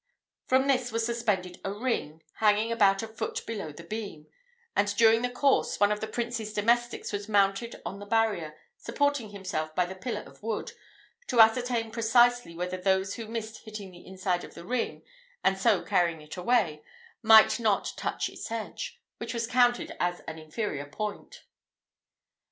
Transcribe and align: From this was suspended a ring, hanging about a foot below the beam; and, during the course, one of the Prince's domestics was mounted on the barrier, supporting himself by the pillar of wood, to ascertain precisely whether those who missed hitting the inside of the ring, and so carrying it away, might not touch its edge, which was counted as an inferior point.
From 0.47 0.65
this 0.65 0.91
was 0.91 1.05
suspended 1.05 1.61
a 1.63 1.71
ring, 1.71 2.23
hanging 2.37 2.71
about 2.71 3.03
a 3.03 3.07
foot 3.07 3.45
below 3.45 3.71
the 3.71 3.83
beam; 3.83 4.25
and, 4.75 4.87
during 4.97 5.21
the 5.21 5.29
course, 5.29 5.79
one 5.79 5.91
of 5.91 5.99
the 5.99 6.07
Prince's 6.07 6.53
domestics 6.53 7.11
was 7.13 7.29
mounted 7.29 7.79
on 7.85 7.99
the 7.99 8.07
barrier, 8.07 8.57
supporting 8.79 9.29
himself 9.29 9.75
by 9.75 9.85
the 9.85 9.93
pillar 9.93 10.21
of 10.23 10.41
wood, 10.41 10.71
to 11.27 11.39
ascertain 11.39 11.91
precisely 11.91 12.55
whether 12.55 12.77
those 12.77 13.13
who 13.13 13.27
missed 13.27 13.59
hitting 13.65 13.91
the 13.91 14.03
inside 14.07 14.43
of 14.43 14.55
the 14.55 14.65
ring, 14.65 15.03
and 15.43 15.59
so 15.59 15.83
carrying 15.83 16.19
it 16.19 16.35
away, 16.35 16.83
might 17.21 17.59
not 17.59 17.93
touch 17.95 18.27
its 18.27 18.49
edge, 18.49 18.99
which 19.19 19.35
was 19.35 19.45
counted 19.45 19.95
as 19.99 20.21
an 20.21 20.39
inferior 20.39 20.87
point. 20.87 21.43